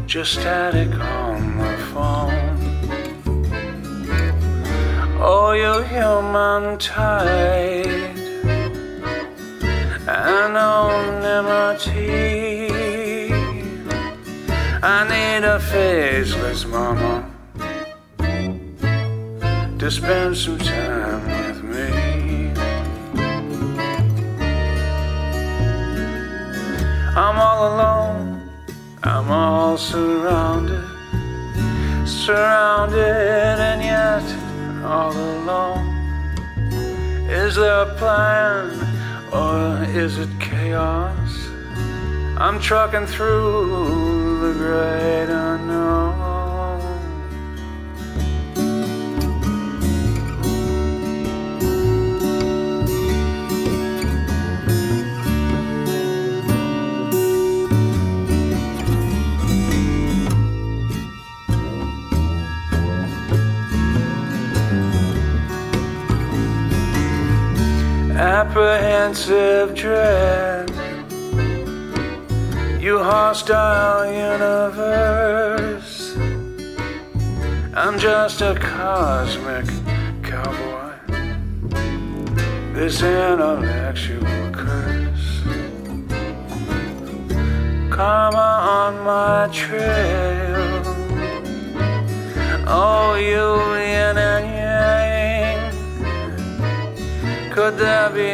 Just 0.08 0.40
static 0.40 0.90
on 1.00 1.60
the 1.60 1.78
phone. 1.94 2.58
Oh, 5.22 5.52
you 5.52 5.84
human 5.84 6.80
tide. 6.80 8.18
Anonymity. 10.08 12.37
I 14.84 15.04
need 15.10 15.44
a 15.44 15.60
faceless 15.60 16.64
mama 16.66 17.28
to 19.80 19.90
spend 19.90 20.38
some 20.38 20.60
time 20.60 21.26
with 21.26 21.64
me. 21.64 22.52
I'm 27.16 27.40
all 27.40 27.74
alone, 27.74 28.52
I'm 29.04 29.32
all 29.32 29.78
surrounded, 29.80 30.86
surrounded 32.06 33.00
and 33.00 33.82
yet 33.82 34.86
all 34.86 35.12
alone. 35.12 35.88
Is 37.28 37.56
there 37.56 37.82
a 37.82 37.96
plan 37.96 38.78
or 39.34 39.84
is 39.90 40.20
it 40.20 40.30
chaos? 40.40 41.50
I'm 42.38 42.60
trucking 42.60 43.08
through 43.08 44.27
the 44.40 44.54
great 44.54 45.30
unknown. 45.30 46.28
Apprehensive 68.16 69.74
dread 69.76 70.57
you 72.80 73.00
hostile 73.00 74.06
universe. 74.12 76.16
I'm 77.74 77.98
just 77.98 78.42
a 78.42 78.54
cosmic 78.56 79.66
cowboy. 80.24 80.94
This 82.74 83.02
intellectual 83.02 84.52
curse. 84.52 85.42
Karma 87.90 88.50
on 88.78 89.04
my 89.04 89.50
trail. 89.52 90.84
Oh, 92.68 93.16
you 93.16 93.56
yin 93.82 94.18
and 94.18 94.46
yang. 94.62 95.72
Could 97.52 97.78
there 97.78 98.10
be 98.12 98.30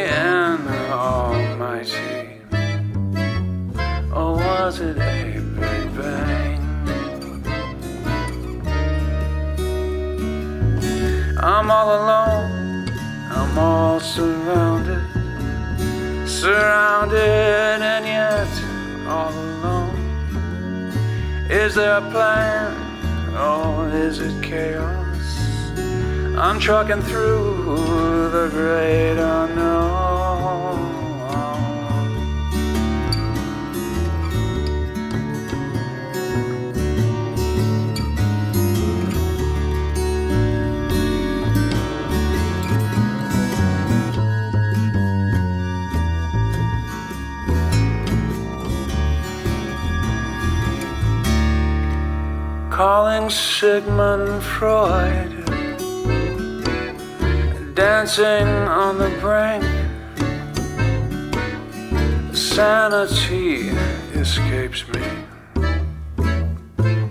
alone, 11.94 12.88
I'm 13.30 13.58
all 13.58 14.00
surrounded, 14.00 15.04
surrounded 16.28 17.78
and 17.92 18.04
yet 18.04 18.52
all 19.06 19.32
alone. 19.32 19.96
Is 21.48 21.74
there 21.74 21.96
a 21.98 22.10
plan 22.10 22.74
or 23.36 23.88
is 24.06 24.18
it 24.20 24.34
chaos? 24.42 25.26
I'm 26.36 26.58
trucking 26.58 27.02
through 27.02 28.30
the 28.36 28.48
great 28.50 29.18
unknown. 29.18 29.83
Calling 52.74 53.30
Sigmund 53.30 54.42
Freud, 54.42 55.30
dancing 57.76 58.48
on 58.66 58.98
the 58.98 59.10
brink. 59.20 59.62
Sanity 62.34 63.68
escapes 64.18 64.84
me, 64.88 65.04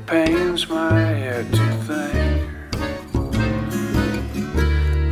pains 0.05 0.67
my 0.67 0.99
head 0.99 1.49
to 1.53 1.71
think. 1.87 2.49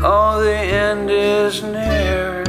Oh, 0.04 0.42
the 0.44 0.54
end 0.54 1.10
is 1.10 1.64
near. 1.64 2.44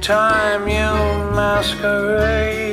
Time 0.00 0.66
you 0.66 0.94
masquerade 1.36 2.63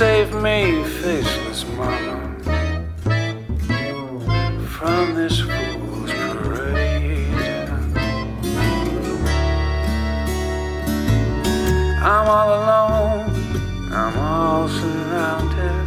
save 0.00 0.32
me, 0.32 0.82
faceless 1.02 1.62
mama, 1.76 2.34
from 4.66 5.14
this 5.14 5.40
fool's 5.40 6.10
parade. 6.32 7.68
I'm 12.12 12.26
all 12.36 12.50
alone, 12.60 13.28
I'm 13.92 14.16
all 14.18 14.68
surrounded, 14.70 15.86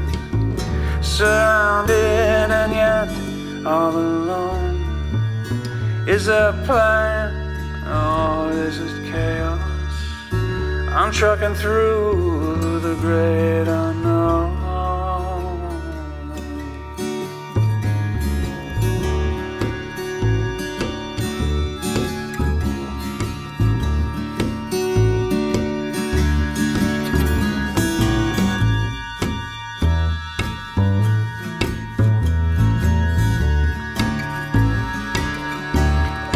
surrounded 1.03 2.51
and 2.61 2.71
yet 2.71 3.09
all 3.65 3.95
alone. 3.97 4.77
Is 6.07 6.27
there 6.27 6.49
a 6.49 6.65
plan 6.67 7.33
or 7.87 8.51
is 8.51 8.77
it 8.77 9.11
chaos? 9.11 9.72
I'm 10.95 11.11
trucking 11.11 11.55
through 11.55 12.79
the 12.81 12.93
great 13.01 13.67
unknown. 13.67 14.61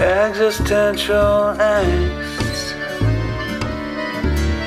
Existential 0.01 1.53
angst. 1.59 2.16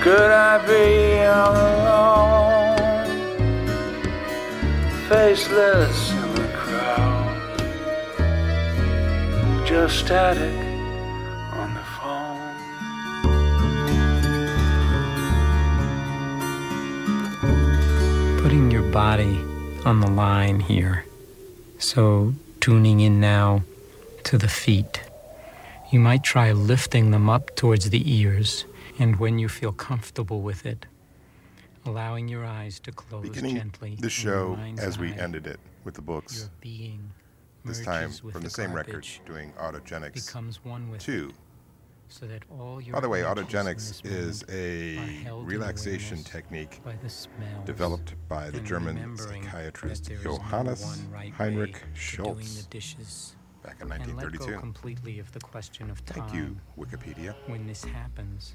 Could 0.00 0.30
I 0.30 0.58
be 0.66 1.20
alone? 1.20 2.78
Faceless 5.10 6.12
in 6.12 6.34
the 6.36 6.48
crowd. 6.54 7.58
Just 9.66 9.98
static 9.98 10.54
on 11.52 11.74
the 11.74 11.84
phone. 11.98 12.40
putting 18.42 18.70
your 18.70 18.90
body 18.90 19.38
on 19.84 20.00
the 20.00 20.10
line 20.10 20.60
here. 20.60 21.04
So, 21.78 22.32
tuning 22.60 23.00
in 23.00 23.20
now 23.20 23.64
to 24.24 24.38
the 24.38 24.48
feet. 24.48 25.02
You 25.92 26.00
might 26.00 26.24
try 26.24 26.52
lifting 26.52 27.10
them 27.10 27.28
up 27.28 27.54
towards 27.54 27.90
the 27.90 28.02
ears, 28.10 28.64
and 29.00 29.16
when 29.16 29.38
you 29.38 29.48
feel 29.48 29.72
comfortable 29.72 30.42
with 30.42 30.66
it, 30.66 30.86
allowing 31.86 32.28
your 32.28 32.44
eyes 32.44 32.78
to 32.80 32.92
close 32.92 33.22
Beginning 33.22 33.56
gently. 33.56 33.96
the 33.98 34.10
show 34.10 34.56
as 34.78 34.98
we 34.98 35.12
eye, 35.12 35.16
ended 35.16 35.46
it 35.46 35.58
with 35.84 35.94
the 35.94 36.02
books. 36.02 36.50
This 37.64 37.84
time 37.84 38.10
from 38.10 38.42
the, 38.42 38.50
same 38.50 38.72
record, 38.72 39.06
doing 39.26 39.52
Autogenics 39.58 40.26
becomes 40.26 40.64
one 40.64 40.90
with 40.90 41.02
2. 41.02 41.30
so 42.08 42.26
that 42.26 42.42
all 42.50 42.80
your 42.80 42.94
By 42.94 43.00
the 43.00 43.08
way, 43.08 43.22
Autogenics 43.22 44.04
is 44.04 44.44
a 44.50 44.96
are 44.96 45.06
held 45.24 45.42
in 45.42 45.46
relaxation 45.46 46.22
technique 46.22 46.80
by 46.84 46.96
the 47.02 47.08
smells 47.08 47.64
developed 47.64 48.14
by 48.28 48.50
the 48.50 48.60
German 48.60 49.16
psychiatrist 49.16 50.10
Johannes 50.22 51.02
right 51.10 51.32
Heinrich 51.32 51.82
Schultz 51.94 52.66
the 52.66 52.78
back 53.62 53.76
in 53.82 53.82
and 53.82 53.90
let 53.90 53.98
go 54.06 54.46
1932. 54.46 54.58
completely 54.58 55.18
of 55.18 55.30
the 55.32 55.40
question 55.40 55.90
of 55.90 56.02
time 56.06 56.22
Thank 56.22 56.34
you, 56.34 56.56
Wikipedia. 56.78 57.34
when 57.46 57.66
this 57.66 57.84
happens 57.84 58.54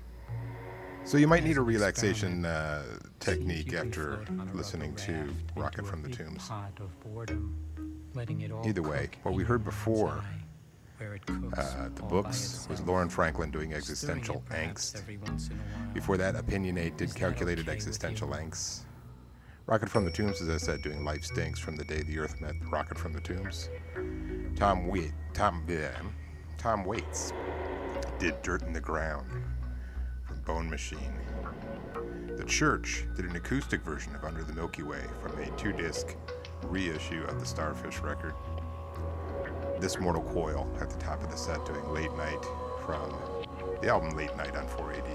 So 1.05 1.17
you 1.17 1.27
might 1.27 1.43
need 1.43 1.57
a 1.57 1.61
relaxation 1.61 2.45
uh, 2.45 2.83
technique 3.19 3.73
after 3.75 4.15
float 4.25 4.29
on 4.39 4.49
a 4.49 4.53
listening 4.57 4.95
to 4.95 5.29
Rocket 5.55 5.85
from 5.85 6.01
the 6.01 6.09
Tombs. 6.09 6.47
pot 6.47 6.71
of 6.79 6.99
boredom, 6.99 7.55
letting 8.15 8.41
it 8.41 8.51
all 8.51 8.67
Either 8.67 8.81
way, 8.81 9.09
what 9.21 9.35
we 9.35 9.43
heard 9.43 9.63
before, 9.63 10.09
eye, 10.09 10.43
where 10.97 11.13
it 11.13 11.23
cooks 11.27 11.59
uh, 11.59 11.89
the 11.93 12.01
books, 12.01 12.67
was 12.71 12.81
Loren 12.81 13.09
Franklin 13.09 13.51
doing 13.51 13.73
existential 13.73 14.43
angst. 14.49 14.97
every 14.97 15.17
once 15.17 15.49
in 15.49 15.53
a 15.53 15.57
while. 15.57 15.93
Before 15.93 16.17
that, 16.17 16.33
Opinion8 16.33 16.97
did 16.97 17.13
calculated 17.13 17.69
existential 17.69 18.29
angst. 18.29 18.79
Rocket 19.67 19.89
from 19.89 20.05
the 20.05 20.11
Tombs, 20.11 20.41
as 20.41 20.49
I 20.49 20.57
said, 20.57 20.81
doing 20.81 21.05
Life 21.05 21.23
Stinks 21.23 21.59
from 21.59 21.75
the 21.75 21.83
day 21.83 22.01
the 22.01 22.17
Earth 22.17 22.41
met 22.41 22.55
Rocket 22.71 22.97
from 22.97 23.13
the 23.13 23.21
Tombs. 23.21 23.69
Tom 24.55 24.87
Wait, 24.87 25.11
Tom, 25.35 25.63
yeah, 25.67 25.91
Tom 26.57 26.83
Waits 26.83 27.31
did 28.17 28.41
Dirt 28.41 28.63
in 28.63 28.73
the 28.73 28.81
Ground 28.81 29.27
Bone 30.45 30.69
Machine. 30.69 31.13
The 32.37 32.43
Church 32.45 33.05
did 33.15 33.25
an 33.25 33.35
acoustic 33.35 33.81
version 33.81 34.15
of 34.15 34.23
Under 34.23 34.43
the 34.43 34.53
Milky 34.53 34.83
Way 34.83 35.01
from 35.21 35.37
a 35.39 35.49
two-disc 35.57 36.15
reissue 36.63 37.23
of 37.23 37.39
the 37.39 37.45
Starfish 37.45 37.99
record. 37.99 38.33
This 39.79 39.99
Mortal 39.99 40.21
Coil 40.21 40.71
at 40.79 40.89
the 40.91 40.97
top 40.97 41.23
of 41.23 41.31
the 41.31 41.37
set 41.37 41.65
doing 41.65 41.89
Late 41.91 42.15
Night 42.15 42.45
from 42.85 43.11
the 43.81 43.89
album 43.89 44.11
Late 44.11 44.35
Night 44.37 44.55
on 44.55 44.67
4AD. 44.67 45.07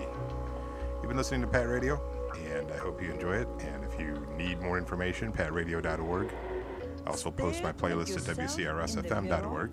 You've 0.96 1.08
been 1.08 1.16
listening 1.16 1.42
to 1.42 1.46
Pat 1.46 1.68
Radio, 1.68 2.00
and 2.52 2.70
I 2.72 2.76
hope 2.76 3.00
you 3.00 3.12
enjoy 3.12 3.36
it. 3.36 3.48
And 3.60 3.84
if 3.84 3.98
you 4.00 4.26
need 4.36 4.60
more 4.60 4.78
information, 4.78 5.32
patradio.org. 5.32 6.32
I 7.06 7.10
also 7.10 7.30
post 7.30 7.62
my 7.62 7.72
playlist 7.72 8.16
at 8.16 8.36
WCRSFM.org. 8.36 9.70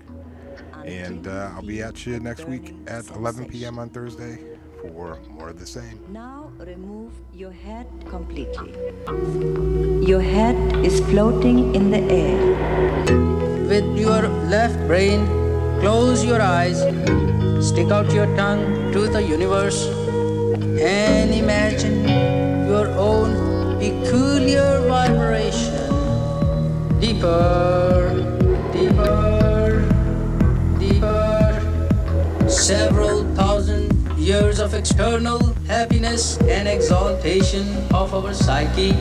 And 0.85 1.27
uh, 1.27 1.51
I'll 1.55 1.61
be 1.61 1.81
at 1.81 2.05
you 2.05 2.19
next 2.19 2.45
week 2.45 2.75
at 2.87 3.09
11 3.09 3.49
p.m. 3.49 3.79
on 3.79 3.89
Thursday 3.89 4.56
for 4.93 5.19
more 5.29 5.49
of 5.49 5.59
the 5.59 5.65
same. 5.65 5.99
Now 6.09 6.51
remove 6.59 7.11
your 7.33 7.51
head 7.51 7.87
completely. 8.09 8.73
Your 10.05 10.21
head 10.21 10.55
is 10.85 10.99
floating 11.01 11.75
in 11.75 11.91
the 11.91 12.01
air. 12.11 12.39
With 13.67 13.97
your 13.97 14.27
left 14.47 14.77
brain, 14.87 15.25
close 15.79 16.23
your 16.23 16.41
eyes, 16.41 16.79
stick 17.65 17.91
out 17.91 18.11
your 18.13 18.27
tongue 18.35 18.91
to 18.93 19.07
the 19.07 19.21
universe, 19.21 19.85
and 20.79 21.33
imagine 21.33 22.07
your 22.67 22.87
own 22.95 23.79
peculiar 23.79 24.81
vibration. 24.87 25.75
Deeper, 26.99 28.13
deeper, 28.73 29.85
deeper. 30.79 32.49
Several 32.49 32.77
thousand 32.77 32.85
years 32.87 33.16
of 33.16 33.16
external 34.77 35.39
happiness 35.65 36.37
and 36.41 36.67
exaltation 36.67 37.65
of 37.91 38.13
our 38.13 38.31
psyche. 38.31 38.93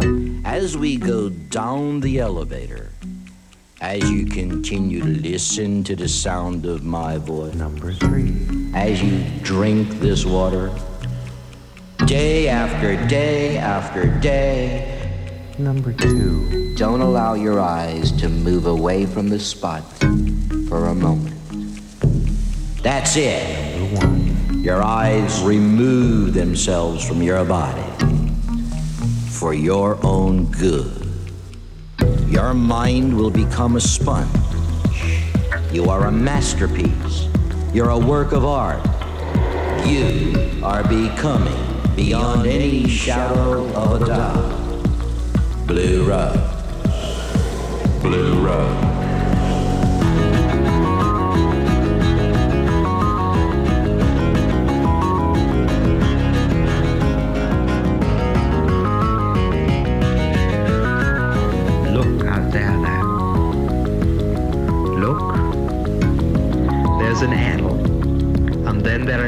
Relaxing. 0.01 0.41
As 0.43 0.75
we 0.75 0.97
go 0.97 1.29
down 1.29 2.01
the 2.01 2.19
elevator, 2.19 2.80
as 3.81 4.11
you 4.11 4.27
continue 4.27 4.99
to 4.99 5.07
listen 5.07 5.83
to 5.83 5.95
the 5.95 6.07
sound 6.07 6.67
of 6.67 6.83
my 6.83 7.17
voice, 7.17 7.55
number 7.55 7.91
three, 7.91 8.31
as 8.75 9.01
you 9.01 9.23
drink 9.41 9.89
this 9.99 10.23
water, 10.23 10.71
day 12.05 12.47
after 12.47 12.95
day 13.07 13.57
after 13.57 14.07
day, 14.19 15.09
number 15.57 15.91
two, 15.93 16.75
don't 16.75 17.01
allow 17.01 17.33
your 17.33 17.59
eyes 17.59 18.11
to 18.11 18.29
move 18.29 18.67
away 18.67 19.07
from 19.07 19.29
the 19.29 19.39
spot 19.39 19.83
for 20.69 20.85
a 20.85 20.95
moment. 20.95 21.35
That's 22.83 23.17
it. 23.17 23.79
Number 23.79 24.05
one, 24.05 24.63
your 24.63 24.83
eyes 24.83 25.41
remove 25.41 26.35
themselves 26.35 27.03
from 27.03 27.23
your 27.23 27.43
body 27.45 27.81
for 29.31 29.55
your 29.55 29.97
own 30.05 30.51
good. 30.51 31.00
Your 32.31 32.53
mind 32.53 33.13
will 33.13 33.29
become 33.29 33.75
a 33.75 33.81
sponge. 33.81 34.29
You 35.73 35.89
are 35.89 36.05
a 36.05 36.11
masterpiece. 36.13 37.27
You're 37.73 37.89
a 37.89 37.99
work 37.99 38.31
of 38.31 38.45
art. 38.45 38.79
You 39.85 40.61
are 40.63 40.81
becoming, 40.83 41.93
beyond 41.97 42.47
any 42.47 42.87
shadow 42.87 43.67
of 43.75 44.01
a 44.01 44.05
doubt, 44.05 45.67
Blue 45.67 46.05
Rose. 46.05 46.39
Blue 48.01 48.39
Rose. 48.39 48.90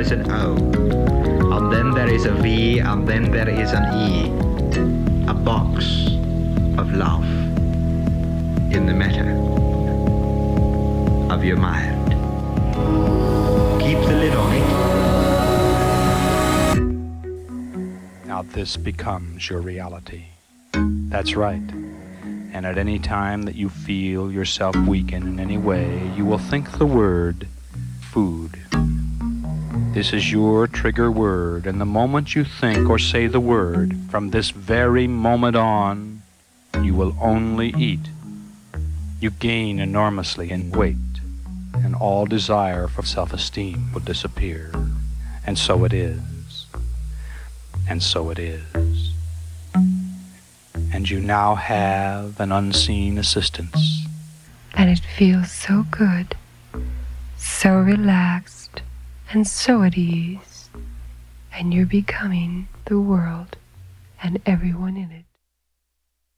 Is 0.04 0.12
an 0.12 0.30
O, 0.32 0.56
and 1.56 1.72
then 1.72 1.92
there 1.92 2.10
is 2.14 2.26
a 2.26 2.34
V, 2.34 2.80
and 2.80 3.08
then 3.08 3.32
there 3.32 3.48
is 3.48 3.72
an 3.72 3.86
E. 3.98 4.30
A 5.30 5.34
box 5.34 6.08
of 6.78 6.94
love 6.94 7.24
in 8.74 8.86
the 8.86 8.94
matter 8.94 9.30
of 11.34 11.46
your 11.46 11.56
mind. 11.56 12.10
Keep 13.82 14.00
the 14.00 14.16
lid 14.24 14.36
on 14.36 14.54
it. 14.60 14.68
Now 18.28 18.42
this 18.42 18.76
becomes 18.76 19.50
your 19.50 19.62
reality. 19.62 20.26
That's 20.74 21.38
right. 21.38 21.64
And 22.52 22.66
at 22.66 22.78
any 22.78 23.00
time 23.00 23.44
that 23.44 23.56
you 23.56 23.70
feel 23.70 24.30
yourself 24.30 24.76
weaken 24.76 25.26
in 25.26 25.40
any 25.40 25.58
way, 25.58 26.12
you 26.18 26.26
will 26.26 26.40
think 26.40 26.78
the 26.78 26.86
word 26.86 27.48
food. 28.02 28.63
This 29.94 30.12
is 30.12 30.32
your 30.32 30.68
trigger 30.68 31.12
word, 31.12 31.66
and 31.66 31.80
the 31.80 31.86
moment 31.86 32.36
you 32.36 32.44
think 32.44 32.90
or 32.90 33.00
say 33.00 33.28
the 33.28 33.40
word, 33.40 33.96
from 34.10 34.32
this 34.32 34.50
very 34.50 35.08
moment 35.08 35.56
on, 35.56 36.22
you 36.82 36.94
will 36.94 37.16
only 37.22 37.70
eat. 37.78 38.10
You 39.20 39.30
gain 39.30 39.80
enormously 39.80 40.52
in 40.52 40.72
weight, 40.72 40.98
and 41.76 41.96
all 41.96 42.26
desire 42.26 42.88
for 42.88 43.04
self 43.04 43.34
esteem 43.34 43.94
will 43.94 44.02
disappear. 44.02 44.72
And 45.46 45.58
so 45.58 45.86
it 45.86 45.94
is. 45.94 46.66
And 47.88 48.02
so 48.02 48.30
it 48.30 48.40
is 48.40 49.14
and 50.94 51.10
you 51.10 51.20
now 51.20 51.56
have 51.56 52.40
an 52.40 52.52
unseen 52.52 53.18
assistance. 53.18 54.06
And 54.76 54.90
it 54.92 55.02
feels 55.18 55.52
so 55.52 55.86
good, 55.90 56.36
so 57.36 57.76
relaxed, 57.76 58.63
and 59.34 59.48
so 59.48 59.82
at 59.82 59.98
ease. 59.98 60.70
And 61.52 61.74
you're 61.74 61.86
becoming 61.86 62.68
the 62.86 63.00
world 63.00 63.58
and 64.22 64.40
everyone 64.46 64.96
in 64.96 65.12
it. 65.12 65.26